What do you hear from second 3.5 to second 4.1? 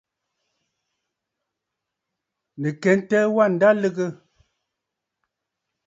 ǹda lɨgə.